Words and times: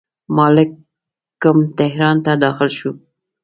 مالکم 0.35 1.57
تهران 1.77 2.17
ته 2.25 2.31
داخل 2.43 2.69
شو. 2.77 2.91